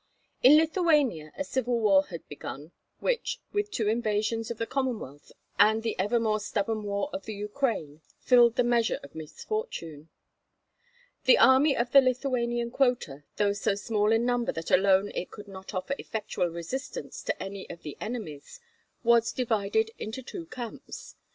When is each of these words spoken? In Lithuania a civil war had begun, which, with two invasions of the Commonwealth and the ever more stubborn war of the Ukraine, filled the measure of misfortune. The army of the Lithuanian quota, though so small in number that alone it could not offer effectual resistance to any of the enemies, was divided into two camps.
In 0.41 0.57
Lithuania 0.57 1.31
a 1.37 1.43
civil 1.43 1.79
war 1.79 2.05
had 2.07 2.27
begun, 2.27 2.71
which, 3.01 3.39
with 3.53 3.69
two 3.69 3.87
invasions 3.87 4.49
of 4.49 4.57
the 4.57 4.65
Commonwealth 4.65 5.31
and 5.59 5.83
the 5.83 5.95
ever 5.99 6.19
more 6.19 6.39
stubborn 6.39 6.81
war 6.81 7.11
of 7.13 7.25
the 7.25 7.35
Ukraine, 7.35 8.01
filled 8.17 8.55
the 8.55 8.63
measure 8.63 8.99
of 9.03 9.13
misfortune. 9.13 10.09
The 11.25 11.37
army 11.37 11.77
of 11.77 11.91
the 11.91 12.01
Lithuanian 12.01 12.71
quota, 12.71 13.25
though 13.35 13.53
so 13.53 13.75
small 13.75 14.11
in 14.11 14.25
number 14.25 14.51
that 14.53 14.71
alone 14.71 15.11
it 15.13 15.29
could 15.29 15.47
not 15.47 15.71
offer 15.71 15.93
effectual 15.99 16.47
resistance 16.47 17.21
to 17.21 17.39
any 17.39 17.69
of 17.69 17.83
the 17.83 17.95
enemies, 18.01 18.59
was 19.03 19.31
divided 19.31 19.91
into 19.99 20.23
two 20.23 20.47
camps. 20.47 21.13